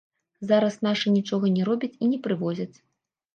Зараз 0.51 0.77
нашы 0.87 1.13
нічога 1.17 1.51
не 1.59 1.67
робяць 1.69 1.91
і 2.03 2.09
не 2.15 2.19
прывозяць. 2.25 2.73